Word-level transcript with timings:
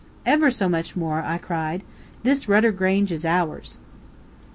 "Ever 0.25 0.49
so 0.49 0.67
much 0.67 0.95
more," 0.95 1.21
I 1.21 1.37
cried. 1.37 1.83
"This 2.23 2.49
Rudder 2.49 2.71
Grange 2.71 3.11
is 3.11 3.23
ours!" 3.23 3.77